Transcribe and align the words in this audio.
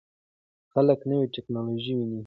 خلک 0.73 0.99
نوې 1.09 1.25
ټکنالوژي 1.35 1.93
ویني. 1.95 2.19